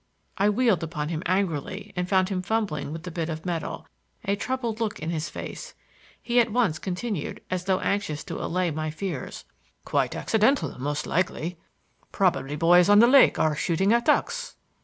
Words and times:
I 0.35 0.49
wheeled 0.49 0.81
upon 0.81 1.09
him 1.09 1.21
angrily 1.27 1.93
and 1.95 2.09
found 2.09 2.29
him 2.29 2.41
fumbling 2.41 2.91
with 2.91 3.03
the 3.03 3.11
bit 3.11 3.29
of 3.29 3.45
metal, 3.45 3.85
a 4.25 4.35
troubled 4.35 4.79
look 4.79 4.97
in 4.97 5.11
his 5.11 5.29
face. 5.29 5.75
He 6.19 6.39
at 6.39 6.51
once 6.51 6.79
continued, 6.79 7.39
as 7.51 7.65
though 7.65 7.79
anxious 7.81 8.23
to 8.23 8.43
allay 8.43 8.71
my 8.71 8.89
fears. 8.89 9.45
"Quite 9.85 10.15
accidental, 10.15 10.75
most 10.81 11.05
likely. 11.05 11.59
Probably 12.11 12.55
boys 12.55 12.89
on 12.89 12.97
the 12.97 13.05
lake 13.05 13.37
are 13.37 13.55
shooting 13.55 13.93
at 13.93 14.05
ducks." 14.05 14.55